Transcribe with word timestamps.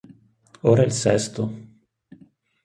Ora 0.63 0.81
è 0.81 0.85
il 0.85 0.91
sesto. 0.91 1.59